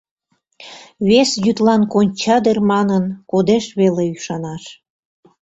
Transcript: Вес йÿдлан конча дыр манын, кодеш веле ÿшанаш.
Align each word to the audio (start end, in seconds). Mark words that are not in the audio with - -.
Вес 1.07 1.29
йÿдлан 1.45 1.81
конча 1.93 2.37
дыр 2.43 2.57
манын, 2.71 3.03
кодеш 3.31 3.65
веле 3.79 4.03
ÿшанаш. 4.15 4.63